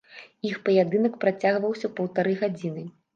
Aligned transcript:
Іх 0.51 0.53
паядынак 0.69 1.19
працягваўся 1.23 1.91
паўтары 1.99 2.33
гадзіны. 2.41 2.87